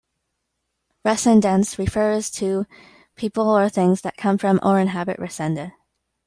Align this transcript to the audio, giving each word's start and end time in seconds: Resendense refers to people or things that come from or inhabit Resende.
Resendense 1.05 1.77
refers 1.77 2.31
to 2.31 2.65
people 3.15 3.47
or 3.51 3.69
things 3.69 4.01
that 4.01 4.17
come 4.17 4.39
from 4.39 4.59
or 4.63 4.79
inhabit 4.79 5.19
Resende. 5.19 5.73